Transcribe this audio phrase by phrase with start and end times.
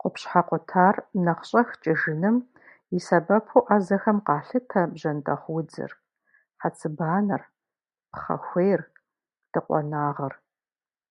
[0.00, 0.94] Къупщхьэ къутар
[1.24, 2.36] нэхъ щӏэх кӏыжыным
[2.96, 5.92] и сэбэпу ӏэзэхэм къалъытэ бжэндэхъу удзыр,
[6.60, 7.42] хьэцыбанэр,
[8.12, 8.82] пхъэхуейр,
[9.52, 10.34] дыкъуэнагъыр.